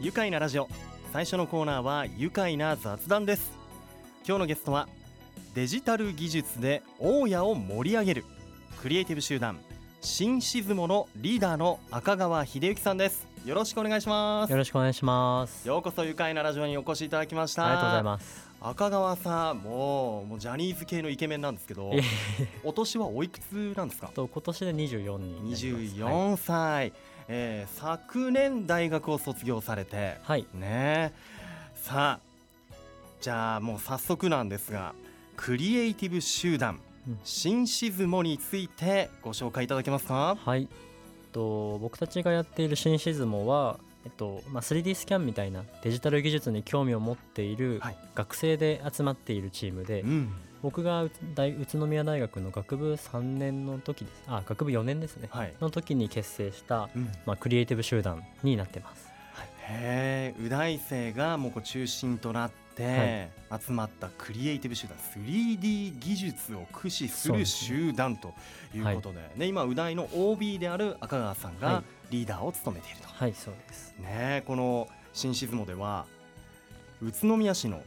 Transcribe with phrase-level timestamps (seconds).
[0.00, 0.68] 愉快なラジオ。
[1.12, 3.50] 最初のコーナーは愉快な雑談です。
[4.26, 4.88] 今日のゲストは
[5.54, 8.24] デジタル技術で大家を盛り上げる
[8.82, 9.58] クリエイティブ集団
[10.02, 13.26] 新シズモのリーダーの赤川秀幸さんです。
[13.46, 14.50] よろしくお願いします。
[14.50, 15.66] よろしくお願いします。
[15.66, 17.64] ようこそ愉快なラジオにお越しいただきました。
[17.66, 18.46] ありがとうございます。
[18.60, 21.92] 赤川さんもうもうジャニーズ系のイケメンなんですけど
[22.64, 24.08] お年はおいくつなんですか？
[24.08, 25.66] と今年で24になります。
[25.66, 26.92] 24歳、
[27.28, 31.12] えー昨年大学を卒業されてはい、ね。
[31.74, 32.74] さあ
[33.20, 34.94] じゃあもう早速なんですが
[35.36, 37.18] クリエイティブ集団うん。
[37.24, 40.36] 新シズモについてご紹介いただけますか？
[40.44, 40.68] はい、えっ
[41.32, 47.96] と僕たちがやっているシンシズモはえっとまあ 3D スキャンみたいなデジタル技術に興味を持っているはい。
[48.14, 50.32] 学生で集まっているチームで、うん
[50.66, 51.06] 僕が
[51.36, 54.24] 大宇都宮大学の学部3年の時です。
[54.26, 59.06] あ学部4年ですね、はい、の時に結成した、うん、まあ、クリエイティブ集団になってます。
[59.68, 63.30] へえ宇大生がもうこう中心となって
[63.64, 68.34] 集まったクリエイティブ集団 3D 技術を駆使する集団と
[68.74, 69.46] いうことでね。
[69.46, 73.94] 今宇大の OB である赤川さんがはリーダーを務めていると、はいそうです。
[74.00, 76.06] ねこの新シズモでは
[77.00, 77.84] 宇都宮市の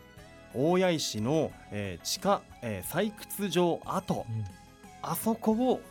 [0.54, 4.46] 大谷石の、えー地下、えー採掘場跡うん。
[5.02, 5.82] あそこを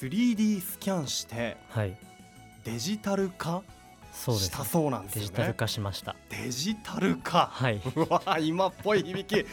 [0.00, 1.96] 3D スキャンしてはい。
[2.64, 3.62] デジタル化
[4.12, 5.26] したそうなんですよね。
[5.26, 6.16] デジタル化しました。
[6.30, 7.48] デジタル化。
[7.52, 9.46] はい、 うわ今っぽい響き。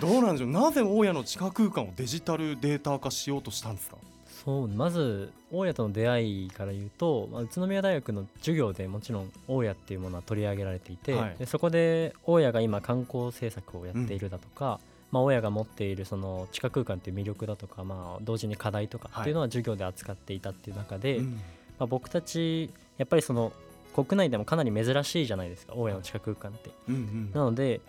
[0.00, 0.50] どうなんでしょう。
[0.50, 3.96] なぜ大家の地下空間をデジタルデータ化しようとしたんですか？
[4.44, 11.36] そうまず大家との出会いから言うと、まあ、宇都宮大学の授業でもちろん大家っていうものは取り上げられていて、はい。
[11.38, 14.78] でそこで大家が今観光政策をやっているだとか、
[15.10, 21.32] まあ、大家が持っているその地下空間っていう魅力だとか、まあ、同時に課題とかっていうのは授業で扱っていたっていう中で、うん。
[21.78, 23.52] まあ、僕たちやっぱりその
[23.94, 26.70] 国内でもかなり珍しいじゃないですか大家の地下空間って。
[26.88, 27.30] うんうん。
[27.34, 27.80] なので、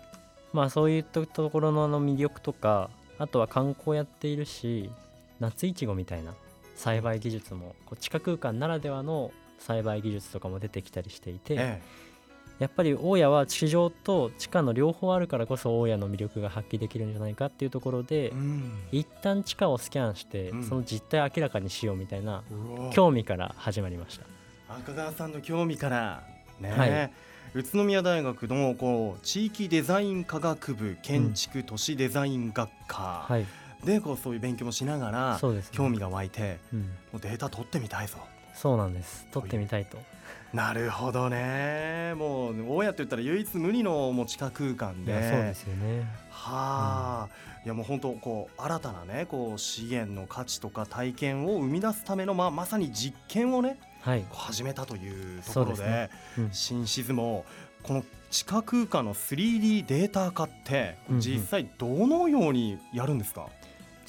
[0.53, 2.89] まあ、そういったところの魅力とか
[3.20, 4.89] あとは観光やっているし
[5.39, 6.33] 夏いちごみたいな
[6.76, 11.82] 栽培技術もこう地下空間ならではの栽培技術とかも出てきたりしていて、え
[12.60, 18.72] やっぱり大家は地上と地下の両方あるからこそ大家の魅力が発揮できるんじゃないかっていうところでえうん。
[18.92, 20.64] 一旦地下をスキャンしてうん。
[20.64, 22.44] その実態を明らかにしようみたいな
[22.92, 24.26] 興味から始まりました。
[24.76, 26.23] 赤川さんの興味から。
[26.60, 27.11] ね、はい。
[27.54, 33.26] 宇都宮大学のこう地域デザイン科学部建築都市デザイン学科。
[33.27, 33.45] はい、
[33.83, 35.63] でこうそういう勉強もしながらね。
[35.71, 36.85] 興味が湧いてうん、も
[37.15, 38.17] うデータ取ってみたいぞ。
[38.53, 39.27] そうなんです。
[39.31, 39.97] 撮ってみたいと。
[40.53, 42.13] なるほどね。
[42.15, 45.13] もう大家って言ったら唯一無二のもう地下空間で。
[45.31, 46.07] そうですよね。
[46.29, 56.09] はあ、いやもう本当こう新たなねこう資源の価値とか体験を生み出すためのまあまさに実験をねはい、始めたというところでね。
[56.37, 56.49] うん。
[56.51, 57.45] 新シズも
[57.83, 61.21] この地下空間の 3D データ化ってうんうん。
[61.21, 63.47] 実際どのようにやるんですか、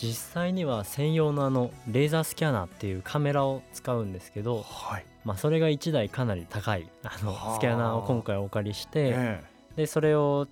[0.03, 7.57] 実際には専用のあのレーザースキャナーっていうカメラを使うんですけど、はい、まあ、それが1台かなり高いあのはあ。
[7.57, 9.45] スキャナーを今回お借りしてえ
[9.77, 10.49] でそれを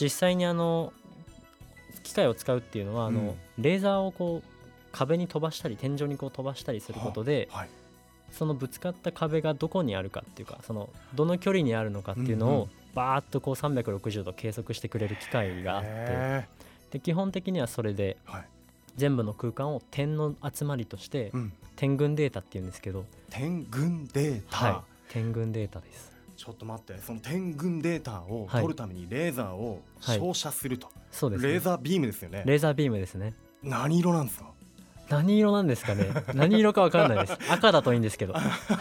[0.00, 0.92] 実際にあの
[2.02, 4.48] 機械を使うっていうのはあの、レーザーをこう
[4.90, 7.68] 壁に飛ばしたり天井にこう飛ばしたりすることでえはい、
[8.32, 16.48] そのぶつかった壁がどこにあるかっていうかそのどの距離にあるのかっていうのをバーッとこう360度計測してくれる機械があってへ
[16.90, 18.48] で基本的にはそれでえはい
[18.96, 26.10] 全部の空間を点の集まりとしてうん、点群データっていうんですけど、点群データ、はい、点群データです。
[26.36, 27.00] ちょっと待って。
[27.02, 28.62] その点群データをはい。
[28.62, 32.42] 取るためにレーザーを照射すると、そうです、ね、レーザービームですよね。
[32.46, 33.34] レーザービームですね。
[33.62, 34.50] 何色なんですか？
[35.10, 36.06] 何色なんですかね？
[36.34, 37.38] 何色かわかんないです。
[37.50, 38.32] 赤だといいんですけど。
[38.34, 38.36] い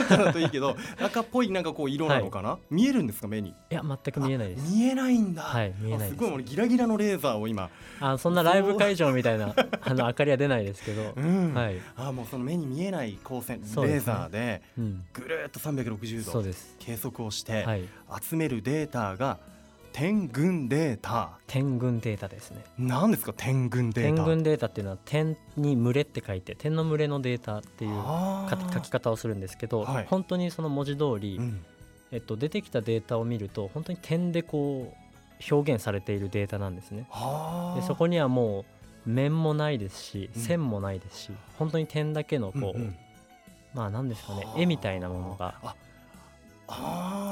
[0.09, 3.53] だといいけど 赤っぽいなんかこう色なのかな、見えるんですか目に？
[3.69, 4.71] や全く見えないです。
[4.73, 6.19] 見えないんだ、はい見えないです。
[6.19, 7.69] ごい俺ギラギラのレーザーを今、
[7.99, 11.13] あそんなライブ会場みたいなあの明かりは出ないですけど。
[11.15, 11.53] うん。
[11.53, 16.75] はい、あもうその目に見えない光線、レーザーでうん、ぐるっと360度そうです。
[16.79, 17.83] 計測をしてはい。
[18.21, 19.39] 集めるデータが
[19.99, 21.31] 点群データ。
[21.45, 22.63] 点群データですね。
[22.77, 23.33] 何ですか？
[23.35, 24.15] 点群データ。
[24.15, 27.91] 点群データっていうのは点に群れって書いて点の群れのデータっていう
[28.73, 30.05] 書き方をするんですけど、はい。
[30.09, 31.65] 本当にその文字通り、うん。
[32.13, 37.05] えっと、出てきたデータを見ると本当に点でこう表現されているデータなんですね。
[37.09, 37.81] はあ。
[37.81, 38.63] でそこにはも
[39.05, 40.41] う面もないですしうん。
[40.41, 42.95] 線もないですし、本当に点だけのこう、うんうん。
[43.73, 44.61] まあ何ですかねはあ。
[44.61, 45.75] 絵みたいなものが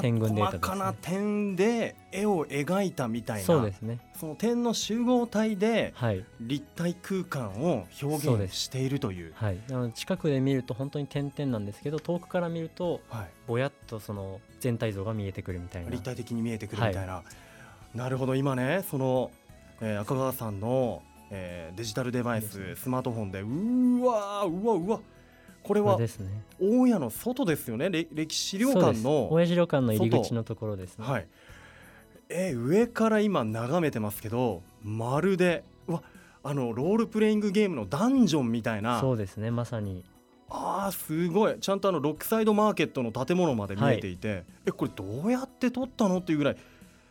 [0.01, 0.67] 点群データですね。
[0.69, 3.45] 細かな点で絵を描いたみたいな。
[3.45, 3.99] そうですね。
[4.19, 6.25] その点の集合体ではい。
[6.41, 9.33] 立体空間を表現しているという。
[9.35, 9.59] はい。
[9.67, 13.27] なので近くで見ると本当に点々なんですけど遠くから見るとはい。
[13.47, 15.89] ぼやっとその全体像が見えてくるみたいな。
[15.91, 17.23] 立体的に見えてくるみたいな、
[17.93, 18.35] なるほど。
[18.35, 19.31] 今ねその、
[19.81, 22.75] えー赤川さんの、えーデジタルデバイス、ね。
[22.75, 24.99] スマートフォンでうーわーうわうわ
[25.67, 26.45] これはですね。
[26.61, 27.89] 大家の外ですよね。
[27.89, 31.05] れ歴史資料館の親父旅館の入り口のところですね。
[31.05, 31.27] はい。
[32.29, 36.03] えー上から今眺めてますけどまるでうわ
[36.43, 39.01] あのロールプレイングゲームのダンジョンみたいな。
[39.01, 40.05] そうですねまさに。
[40.49, 41.59] あーすごい。
[41.59, 46.19] ちゃんとあのロックサイドマーケットの建物まで見えていて、えこれどうやって撮ったの？
[46.19, 46.57] っていうぐらい。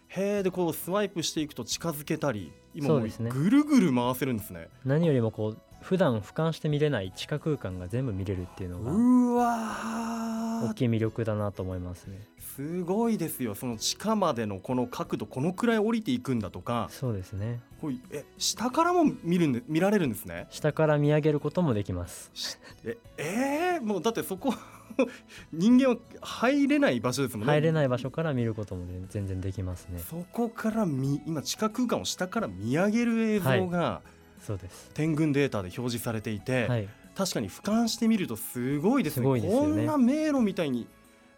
[0.09, 4.69] へーでこうスワイプしていくと近づけたり今もうぐるぐる回せるんですね。
[4.85, 10.71] 何よりもこう普段俯瞰して見れない地下空間が全部見れるっていうのがうわー。
[10.71, 12.19] 大きい魅力だなと思いますね。
[12.57, 13.55] すごいですよ。
[13.55, 16.89] その地下までのこの角度このくらい降りていくんだとか。
[16.91, 17.61] そうですね。
[17.81, 20.49] こういえ下からも見るんで見られるんですね？
[20.51, 22.59] 下から見上げることもできます。
[22.85, 23.81] ええー？
[23.81, 24.53] もうだってそこ
[25.53, 27.53] 人間は入れない場所ですもんね。
[27.53, 30.01] 入れない場所から見ることもね全然できますね。
[30.01, 34.01] そこから見今地下空間を下から見上げる映像が
[34.41, 34.91] そうです。
[34.95, 36.89] 点群データで表示されていて、はい。
[37.17, 39.41] 確かに俯瞰してみるとすごいですね。
[39.41, 39.51] ね。
[39.51, 40.87] こんな迷路みたいに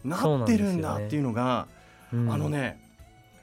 [0.05, 1.69] なってるんだっていうのが
[2.13, 2.81] うんあのね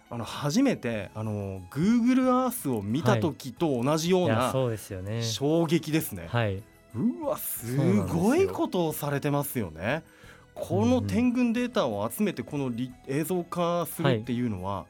[0.09, 4.25] あの初めてあの Google Earth を見た時と同じよい。
[4.25, 5.23] うやなそうですよね。
[5.23, 6.27] 衝撃ですね。
[6.29, 6.61] はい。
[6.95, 10.03] うわすごいことをされてますよね。
[10.53, 14.85] この点群データを集めてこのり映像化するっていうのは、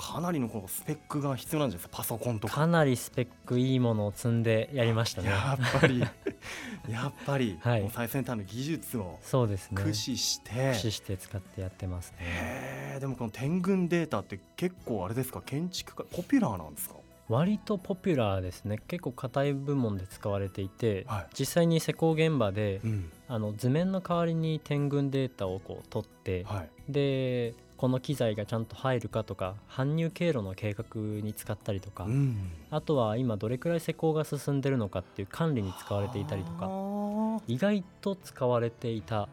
[0.00, 1.98] かなりのこのスペックが必要なんじゃないですか。
[1.98, 2.54] パソコンとか。
[2.54, 5.28] かなりスペックいいものを積んでやりましたね。
[5.28, 6.00] やっぱり。
[6.88, 7.90] やっぱり、はい。
[7.92, 9.76] 最先端の技術をそうですね。
[9.76, 12.96] 駆使して、駆使して使ってやってますね。
[12.98, 15.42] でもこの点群データって結構あれですか？
[15.42, 16.94] 建築家ポピュラーなんですか？
[17.28, 18.78] 割とポピュラーですね。
[18.88, 21.26] 結構硬い部門で使われていて、はい。
[21.38, 23.12] 実際に施工現場で、うん。
[23.28, 26.70] あの図面の代わりに点群データをこう取って、はい。
[26.88, 32.36] でこの機材がちゃんと入るかとか搬入経路の計画に使ったりとか、うん
[32.70, 39.30] あとは今どれくらい施工が進んでるのかっていう管理に使われていたりとかは意外と使われていた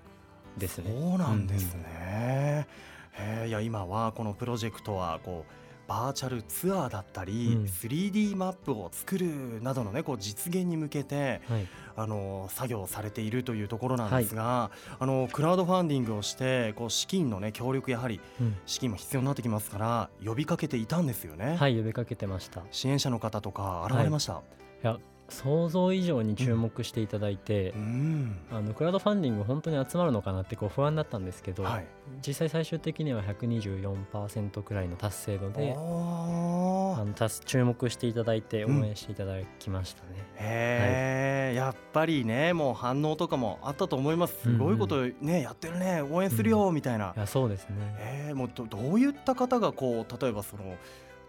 [0.58, 0.96] ですね。
[0.98, 2.66] そうなんですね。
[3.12, 5.52] へーいや今はこのプロジェクトはこう
[5.88, 21.56] バーチャルツアーだったり、うん 3D マップを作るなどのねこう実現に向けてはい、あの作業をされているというところなんですが、あのクラウドファンディングをしてこう資金のね協力やはりうん資金も必要になってきますから呼びかけていたんですよね。
[21.58, 22.62] はい、呼びかけてました。
[22.62, 24.42] い支援者の方とか現れました。
[24.82, 24.98] や
[25.30, 28.38] 想像以上に注目していただいて、うん。
[28.52, 31.86] あのクラウドファンディング本当に集まるのかなってこう不安だったんですけど、はい。
[32.26, 40.10] 実際最終的には124%くらいの達成度であの達注目していただいて応うん援していただきましたね。
[40.36, 47.76] へえ、やっぱりねもう反応とかもあったと思いますすごいことね、やってるね応援するよみたいな、いやそうですね。
[48.00, 50.76] えーもうどどういった方がこう例えばその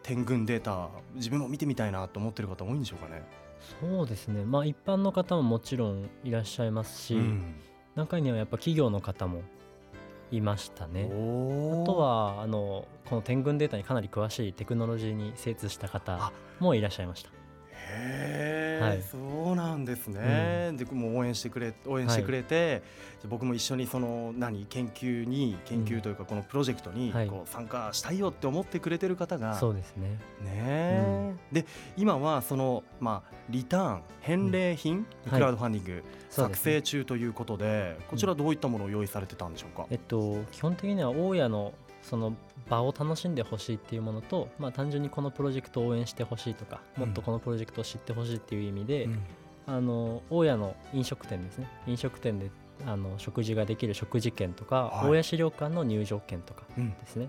[0.02, 3.22] 点群データ自分も見てみたいなと思ってる方多いんでしょうかね。
[3.80, 4.44] そうですね。
[4.44, 7.54] まあ一般の方ももちろんいらっしゃいますし、うん
[7.98, 9.42] 中にはやっぱ企業の方も
[10.30, 11.06] いましたね。
[11.06, 11.06] あ
[11.84, 17.30] とはあのこの点群データにかなり詳しいテクノロジーに精通した方あもいらっしゃいました。
[17.30, 17.32] へ
[17.72, 19.02] え、はい。
[19.02, 20.72] そうなんですね。
[20.74, 22.82] でもう応援してくれ応援してくれて、
[23.20, 27.28] じゃあ僕も一緒にその何研究に研究というかこのプロジェクトにはい。
[27.28, 30.08] こう参加したいよって思ってくれてる方が、そうですね。
[30.08, 31.66] ねえ、で
[31.96, 35.06] 今はそのまあリターン返礼品、はい。
[35.34, 36.72] クラウドファンディング作そうですね。
[36.74, 39.86] 成中ということで、こちらどういったものを用意されてたんでしょうか？
[39.90, 42.34] えっと基本的には大家のその
[42.68, 47.04] 場を楽しんでほしいっていうものと、まあ、単純にこのプロジェクトを応援してほしいとか、うん。
[47.06, 49.22] もっとこのプロジェクトを知ってほしいっていう意味で、うん。
[49.66, 51.68] あの大家の飲食店ですね。
[51.86, 52.50] 飲食店で
[52.86, 55.08] あの食事ができる食事券とか、はい。
[55.08, 56.90] 大家資料館の入場券とかうん。
[56.90, 57.28] ですね。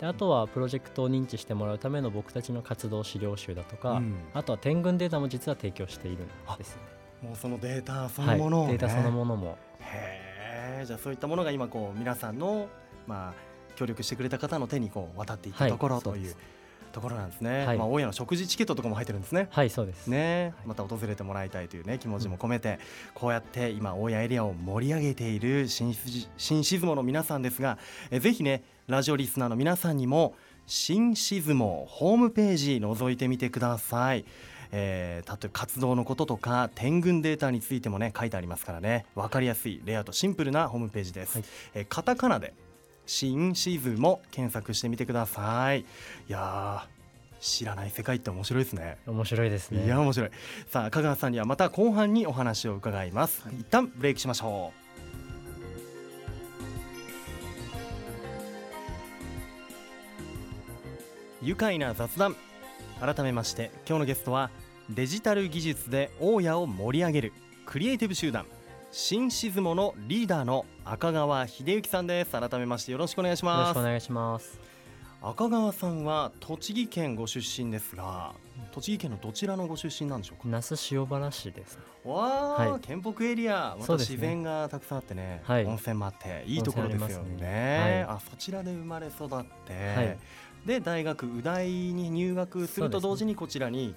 [0.00, 4.14] であとはプロジェクトを認知してもらうための僕たちの活動資料集だとか、うん。
[4.34, 6.82] あとは点群データも実は提供しているんですね。
[7.22, 9.58] もうそのデータそのものを、ねはい、データそのものも。
[9.80, 12.68] へえじゃあそういったものが今こう皆さんの
[13.06, 13.47] まあ
[13.78, 16.58] 協力してくれた方の手にこう渡っていったはいところというそうです
[16.92, 17.66] ところなんですね。
[17.66, 19.48] はいまあ大家の食事チケットとかも入ってるんですね。
[19.50, 20.06] はいそうです。
[20.06, 22.78] ねはいまた訪れてもらいたいというね気持ちも込めて、
[23.14, 27.78] こうやって今大家エリアを盛り上げている新し新シズモの皆さんですが
[28.10, 30.34] えぜひねラジオリスナーの皆さんにも
[30.66, 34.24] 新シズモホームページ覗いてみてください。
[34.70, 42.52] えー、例えば活動のこととか点群データについてもね書いてありますからね分かりやすいレイアウトシンプルなホームページです、はいえーカタカナで
[43.08, 45.80] 新シズも検索してみてください。
[45.80, 45.84] い
[46.28, 46.98] やー
[47.40, 48.98] 知らない世界って面白いですね。
[49.06, 49.86] 面白いですね。
[49.86, 50.30] いや面白い。
[50.68, 54.72] さあ香川さんにはまた後半にお話を伺います、一旦ブレイクしましょ
[61.42, 61.46] う。
[61.46, 62.36] 愉快な雑談。
[63.00, 64.50] 改めまして今日のゲストは
[64.90, 67.32] デジタル技術で大家を盛り上げる
[67.64, 68.44] クリエイティブ集団
[68.90, 72.32] 新シズモのリーダーの赤川秀幸さんです。
[72.32, 74.58] 改めましてよろしくお願いしよろますしくお願いします。
[75.20, 78.32] 赤川さんは栃木県ご出身ですが
[78.72, 80.48] 栃木県のどちらのご出身なんでしょうか？
[80.48, 81.78] 那須塩原市です。
[82.02, 82.80] わあ、はい。
[82.80, 83.76] 県北エリア。
[83.78, 85.66] また自然がたくさんあってねはい。
[85.66, 87.36] 温泉もあっていいところですよね。
[87.42, 88.06] ね。
[88.08, 90.18] あそちらで生まれ育って、はい。
[90.64, 93.94] で大学宇大に入学すると同時にこちらに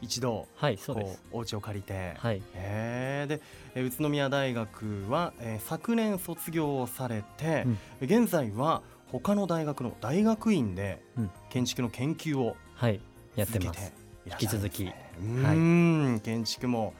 [0.00, 2.42] 一度はいそうでこすうお家を借りて、はい。
[2.54, 3.28] へー。
[3.28, 3.40] で
[3.74, 7.78] えー宇都宮大学は、えー昨年卒業をされて、うん。
[8.24, 11.30] 現在は他の大学の大学院でうん。
[11.50, 13.00] 建築の研究をはい
[13.36, 13.92] やってます。
[14.26, 14.86] いらっしゃるんですね。
[14.86, 16.94] 引きうーん、建築も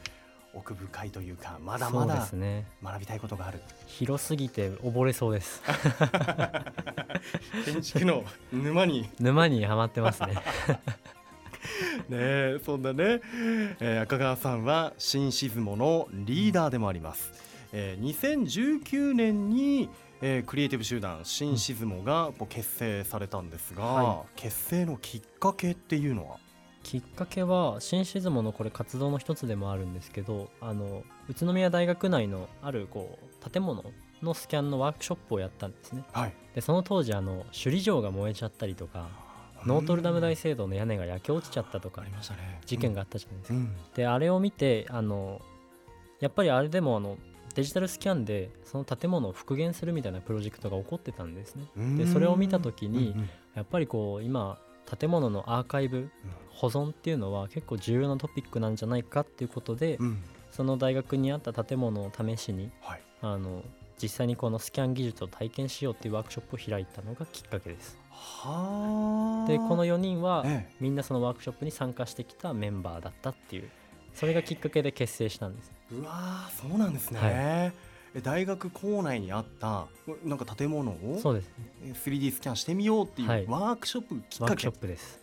[0.53, 2.27] 奥深いというかまだまだ
[2.83, 3.61] 学びたいことがある。
[3.87, 5.63] 広すぎて溺れそうです。
[7.65, 9.09] 建築の沼に。
[9.21, 10.35] 沼にはまってますね
[12.09, 13.21] ねえそんなね、
[13.81, 17.33] えー赤川さんは新シズモのリーダーでもあります、
[17.73, 19.89] えー2019年に、
[20.21, 26.39] えークリエイティブ集団新シズモが結成されたんですが、は結成のきっかけっていうのは？
[26.83, 33.85] きっかけは新シズモのこれ活動の一つでもあるんですけどあの宇都宮大学内のあるこう建物
[34.23, 36.05] のスキャンのワークショップをやったんですね。
[36.13, 36.33] はい。
[36.55, 39.09] でその当時あの首里城が燃えちゃったりとか
[39.67, 42.61] ノートルダム大聖堂の屋根が焼け落ちちゃったとかありましたね。
[42.67, 43.77] 事件があったじゃないですか、うん。
[43.95, 45.41] であれを見てあの
[46.21, 47.19] やっぱりあれでもあの
[47.55, 51.65] デジタルスキャンでその建物を復元するみたいなプロジェクトが起こってたんですね。
[51.77, 51.99] うん。
[51.99, 53.15] でそれを見た時に
[53.55, 54.59] やっぱりこう今
[54.99, 56.11] 建物のアーカイブ
[56.51, 60.23] 保存っていうのは結構重要なトピックなんじゃないかっていうことで、うん。
[60.51, 63.03] その大学にあった建物を試しにはい。
[63.23, 63.63] あの
[64.03, 67.97] 実際にこのスキャン技術を体験しようっていうワークショップを開いたのがきっかけです。
[67.97, 68.00] はあ
[69.47, 70.75] でこの4人はええ。
[70.81, 73.69] みんなそのワークショップに参加してきたメンバーだったっていう
[74.15, 75.73] それがきっかけで結成したんです。
[75.93, 77.31] うわーそうなんですね、はい。
[77.35, 77.73] え
[78.23, 79.87] 大学構内にあった
[80.25, 81.53] なんか建物をそうですね。
[81.87, 83.47] え 3D スキャンしてみようっていうはい。
[83.47, 85.21] ワークショップきっワークシかけ、ョップです。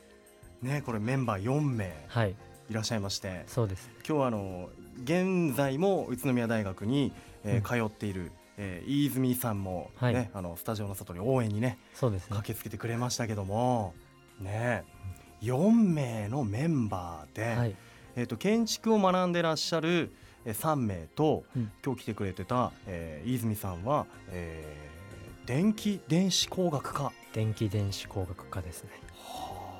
[0.61, 2.35] ねこれメンバー4名はい。
[2.69, 3.43] いらっしゃいまして。
[3.47, 3.89] そうです。
[4.07, 4.69] 今日はあの
[5.03, 7.11] 現在も宇都宮大学に、
[7.43, 7.89] えーうん。
[7.89, 10.29] 通っている、えー、飯泉さんも、ねはい。
[10.33, 12.35] あのスタジオの外に応援にねそうですね。
[12.35, 13.93] 駆けつけてくれましたけども
[14.39, 14.83] ね
[15.41, 17.75] 4名のメンバーで、はい。
[18.15, 20.11] えー、と建築を学んでらっしゃる
[20.45, 21.71] えー3名と、うん。
[21.85, 24.97] 今日来てくれてた、えー、飯泉さんは、えー
[25.47, 28.89] 電気電子工学科、は電気電子工学科ですね。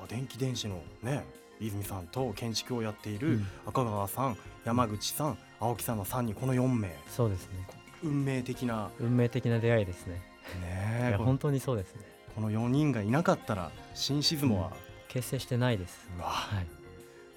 [0.02, 1.26] あ、電気電子のね
[1.60, 3.46] 飯泉さんと建築をやっているうん。
[3.66, 6.90] 赤川さん、山口さん青木さんの3人この4名。
[7.14, 7.66] そうですね
[8.02, 8.90] 運命的な。
[9.00, 10.22] 運命的な出会いですね。
[10.60, 12.02] ね本当にそうですね。
[12.34, 14.72] この4人がいなかったら新シズモは、
[15.08, 16.08] 結成してないです。
[16.16, 16.28] うわ。
[16.28, 16.66] はい、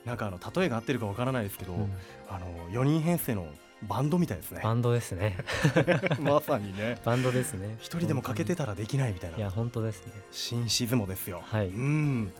[0.06, 1.92] なんかあの例えが合ってるかわからないですけど、うん。
[2.30, 3.48] あの4人編成の
[3.84, 4.62] バンドみたいですね。
[4.64, 5.38] バンドですね。
[6.22, 7.00] まさにね。
[7.04, 7.78] バンドですね。
[7.80, 9.38] 一人でも欠けてたらできないみたいな。
[9.38, 10.14] いや本当ですね。
[10.32, 11.42] 新シズモですよ。
[11.44, 11.68] はい。
[11.68, 12.32] うん。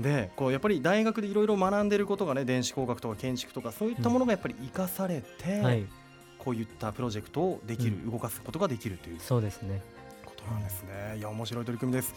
[0.00, 5.86] でこうやっぱり大学でいろいろ学んでることがね電子工学とか建築とかそういったものがやっぱり生かされて、はい
[6.42, 9.20] こういったプロジェクトをできる、う動かすことができるという。
[9.20, 9.80] そうですね。
[10.24, 11.16] ことなんですね。
[11.18, 12.14] いや面白い取り組みです。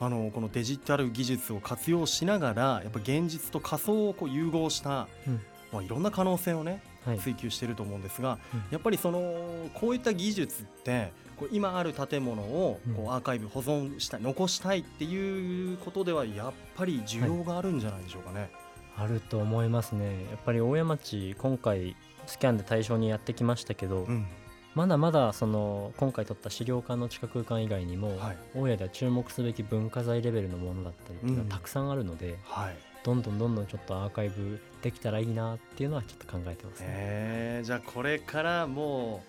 [0.00, 5.40] あのこのデジタル技術を活用しながらやっぱ現実と仮想をこう融合した、うん。
[5.72, 7.18] まあ、いろんな可能性をねはい。
[7.18, 8.62] 追求していると思うんですが、うん。
[8.70, 13.06] やっぱりそのこういった技術ってこう今ある建物をこうん。
[13.06, 18.50] うアーカイブ保存したい残したいっていうことではやっぱり需要があるんじゃないでしょうかね。
[18.96, 20.26] あると思いますね。
[20.30, 24.26] やっぱり大谷町今回スキャンで対象にやってきましたけど、うん。
[24.74, 28.38] まだまだその今回撮った資料館の地下空間以外にも、はい。
[28.54, 31.48] 大谷では注目すべき文化財レベルのものだったりっていうのうん。
[31.48, 32.76] がたくさんあるので、はい。
[33.02, 36.86] どんどんどんどんちょっとアーカイブできたらいいなっていうのはちょっと考えてますね。
[36.88, 37.66] えー。
[37.66, 39.24] じゃあこれからも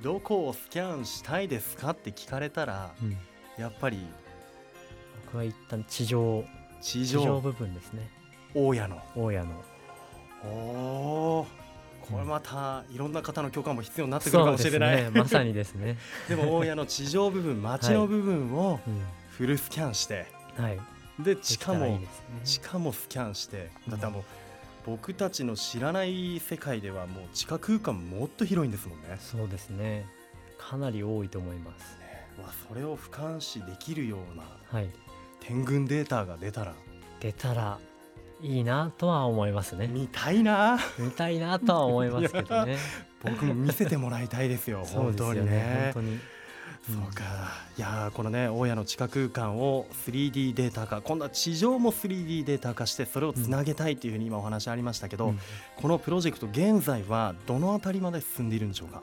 [0.00, 3.16] うどこをスキャンしたいですかって聞かれたらうん、
[3.56, 4.04] やっぱり
[5.26, 6.44] 僕は一旦地上。
[6.78, 8.08] 地上部分ですね
[8.56, 9.02] 大家の。
[9.14, 9.54] 大谷の。
[10.44, 11.66] おー。
[12.10, 15.10] これまたいろんな方の許可も必要になってくるかもしれない、ね。
[15.10, 15.98] まさにですね、
[16.28, 20.80] でも大家の地上部分街の部分をうん、フルスキャンして、はい。
[21.18, 22.06] で地下できたらいもね。
[22.44, 23.70] 地下もスキャンして。
[23.86, 23.90] うん。
[23.90, 24.24] だってもう
[24.86, 29.18] 僕たちの知らない世界ではもう地下空間もっと広いんですもんね。
[29.20, 30.06] そうですね。
[30.56, 31.98] かなり多いと思います。
[32.40, 34.90] わそれを俯瞰視できるようなはい。
[35.40, 36.74] 天群データが出たら。
[37.18, 37.78] 出たら
[38.42, 39.86] いいなとは思いますね。
[39.88, 40.78] 見たいな。
[40.98, 42.76] 見たいなとは思いますけどね。
[43.24, 44.84] 僕も見せてもらいたいですよ。
[44.92, 45.90] 本当ですよねにね。
[45.94, 46.18] 本当に。
[46.88, 47.24] そうか。
[47.76, 51.00] いやーこのね大家の地下空間を 3D データ化。
[51.00, 55.40] 今度は地上も 3D データ化してそれをつなげたいというふうに今お話ありましたけど、うん。
[55.76, 59.02] このプロジェクト現在はどのあたりまで進んでいるんでしょうか？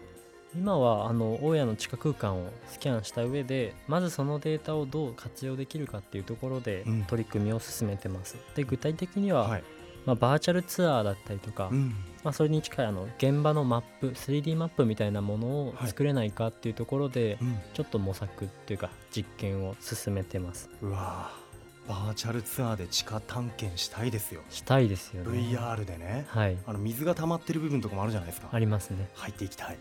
[0.56, 7.04] 今はあの大家の地下空間をスキャンした上でまずそのデータをどう活用できるかっていうところでうん。
[7.04, 8.38] 取り組みを進めてます。
[8.56, 9.64] で具体的には、はい、
[10.06, 11.96] まあ、バーチャルツアーだったりとか、うん。
[12.24, 15.88] まあ、それに近いあの現場のマップ 3D マップみたいなものをはい。
[15.88, 17.60] 作れないかっていうところで、うん。
[17.74, 20.70] ちょっと模索っていうか実験を進めてます。
[20.82, 21.43] うわー
[21.88, 24.42] バーチャルツアーで地下探検したいですよ。
[24.50, 25.38] したいですよね。
[25.38, 26.26] VR でね。
[26.30, 26.58] はい。
[26.66, 28.48] あの水が溜まってる部分とかもあるじゃないですか。
[28.52, 29.10] ありますね。
[29.16, 29.78] 入っていきたい。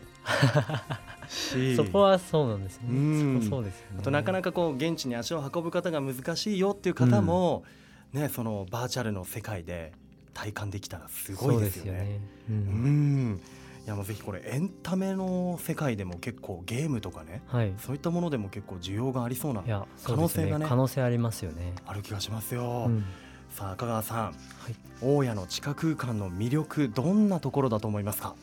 [1.29, 1.77] し。
[1.77, 2.89] そこはそうなんですね。
[2.91, 3.41] うん。
[3.43, 3.97] そこそうですよね。
[4.01, 7.65] あとなかなかこう現地に足を運ぶ方が難しいよっていう方も、
[8.13, 9.93] ねそのバーチャルの世界で
[10.35, 11.93] 体感できたらすごいですよね。
[11.93, 12.21] そうよね。
[12.49, 13.41] ううんん
[13.85, 17.75] いやもうぜひこれエンタメの世界でも結構ゲームとかねはい。
[17.79, 19.63] そういったものでも結構需要がありそうな
[20.05, 21.75] 可能性がねね可能性ありますよね。
[21.85, 22.85] ある気がしますよ。
[22.87, 23.05] うん
[23.51, 24.31] さあ香川さん、
[24.71, 28.35] い大家の地下空間の魅力どんなところだと思いますか？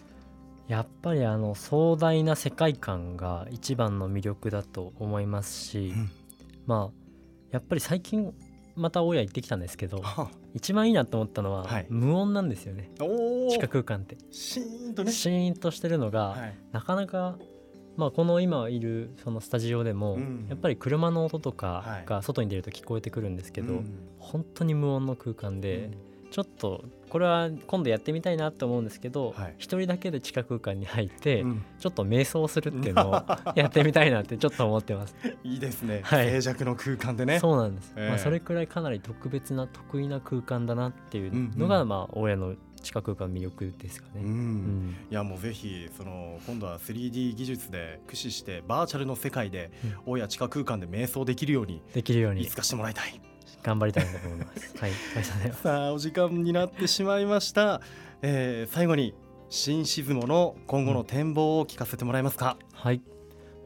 [0.67, 6.11] やっぱりあの壮大な世界観が一番の魅力だと思いますし、うん
[6.67, 6.93] まあ
[7.49, 8.31] やっぱり最近
[8.79, 11.85] また大家行ってきたんですけど は一番いいなと思ったのは、はい。
[11.89, 12.91] 無音なんですよね。
[12.99, 14.17] おお地下空間って。
[14.31, 15.11] シーンとね。
[15.11, 16.57] シーンとしてるのが、はい。
[16.71, 17.37] なかなか
[17.97, 20.45] まあこの今いるそのスタジオでも、うん。
[20.49, 22.05] やっぱり車の音とはい。
[22.05, 23.99] かが外に出ると聞こえてくるんですけど、うん。
[24.17, 25.91] 本当に無音の空間で、
[26.31, 29.55] ちょっとこれは今度やってみたいなと思うんですけどはい。
[29.57, 31.65] 一、人だけで地下空間に入って、うん。
[31.79, 33.13] ちょっと瞑想するっていうのを
[33.55, 35.15] やってみたいなってちょっと思ってます。
[35.43, 36.29] いいですね、はい。
[36.29, 37.39] 静寂の空間でね。
[37.39, 38.09] そうなんです、ええ。
[38.09, 41.89] まあ、それくらいかなり特別な得意な空間だなっていうのが、うんうん。
[41.89, 44.21] まあ親の地下空間の魅力ですかね。
[44.23, 44.95] うんうん。
[45.09, 49.71] いやもうぜひその今度は 3D 技術で駆使してバーチャルの世界で
[50.05, 50.13] うん。
[50.13, 52.41] 大家地下空間で瞑想できるようにできるように。
[52.41, 53.21] いつかしてもらいたい。
[53.63, 54.77] 頑張りたいなと思います。
[54.77, 55.61] はい、ありがとうございます。
[55.61, 57.81] さあお時間になってしまいました。
[58.21, 59.13] えー最後に
[59.49, 62.57] 新シズモの今後の展望を聞かせてもらえますか？
[62.73, 63.01] はい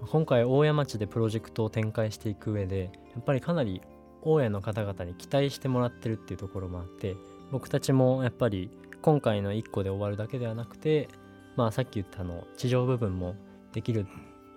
[0.09, 3.81] 今回大谷町でプロジェクトを展開していく上でやっぱりかなり
[4.21, 7.15] 大家の方々に期待してもらってるっていうところもあって
[7.51, 8.69] 僕たちもやっぱり
[9.01, 11.09] 今回の1個で終わるだけではなくて
[11.55, 13.35] まあさっき言ったあの地上部分も
[13.73, 14.07] できる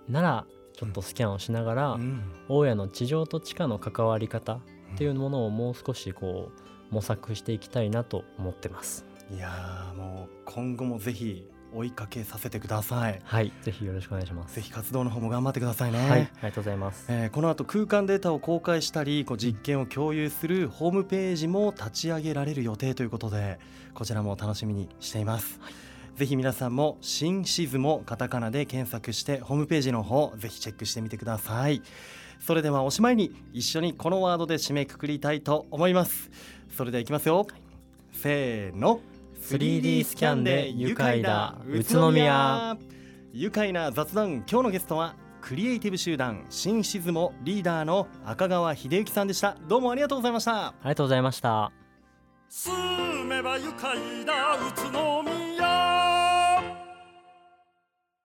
[0.07, 4.59] ならちょっとスキャンをしながら、うん大家の地上と地下の関わり方
[4.93, 6.51] っていうものをもう少しこ
[6.91, 9.05] う模索していきたいなと思ってます。
[9.33, 13.21] いやーもう今後もぜひ追いかけさせてください。
[13.23, 14.55] はい、ぜひよろしくお願いします。
[14.55, 15.99] ぜひ活動の方も頑張ってくださいね。
[15.99, 17.05] はい、ありがとうございます。
[17.09, 23.59] えーこの後空間データを公開したりこう実験を共有するホームページも立ち上げられる予定ということで
[23.93, 25.59] こちらも楽しみにしています、
[26.15, 31.81] ぜひ皆さんも新シズもカタカナで検索してホームページの方ぜひチェックしてみてください
[32.39, 36.29] それではおしまいに一緒にこのワードで締めくくりたいと思います。
[36.75, 37.47] それではいきますよ、
[38.11, 39.01] せーの。
[39.41, 42.77] 3D スキャンで愉快だ宇都宮。
[43.33, 49.55] 愉快な雑談今日のゲストはクリエイティブ集団新シズモリーダーの赤川秀幸さんでした。
[49.67, 50.67] どうもありがとうございました。
[50.67, 51.71] ありがとうございました。
[52.49, 52.73] 住
[53.25, 55.96] めば愉快だ宇都宮